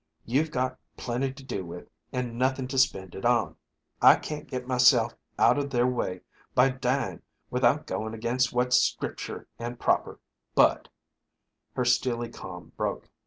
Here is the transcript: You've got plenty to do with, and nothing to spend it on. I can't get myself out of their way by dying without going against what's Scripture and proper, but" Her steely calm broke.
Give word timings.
You've 0.25 0.49
got 0.49 0.79
plenty 0.97 1.31
to 1.31 1.43
do 1.43 1.63
with, 1.63 1.87
and 2.11 2.35
nothing 2.35 2.67
to 2.69 2.77
spend 2.79 3.13
it 3.13 3.23
on. 3.23 3.55
I 4.01 4.15
can't 4.15 4.47
get 4.47 4.65
myself 4.65 5.13
out 5.37 5.59
of 5.59 5.69
their 5.69 5.85
way 5.85 6.21
by 6.55 6.69
dying 6.71 7.21
without 7.51 7.85
going 7.85 8.15
against 8.15 8.51
what's 8.51 8.81
Scripture 8.81 9.47
and 9.59 9.79
proper, 9.79 10.19
but" 10.55 10.87
Her 11.75 11.85
steely 11.85 12.29
calm 12.29 12.71
broke. 12.75 13.11